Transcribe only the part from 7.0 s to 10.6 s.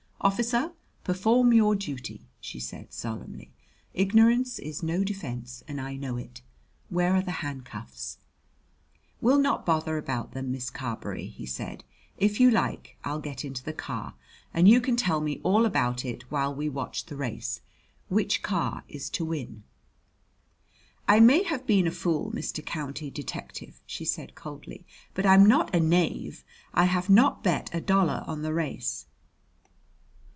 are the handcuffs?" "We'll not bother about them,